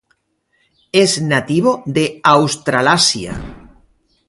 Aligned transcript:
Es 1.01 1.11
nativo 1.21 1.83
de 1.85 2.21
Australasia. 2.23 3.33